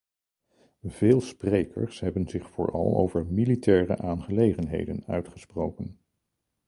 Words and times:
Veel 0.83 1.21
sprekers 1.21 1.99
hebben 1.99 2.27
zich 2.27 2.49
vooral 2.49 2.97
over 2.97 3.25
militaire 3.25 3.97
aangelegenheden 3.97 5.03
uitgesproken. 5.07 5.99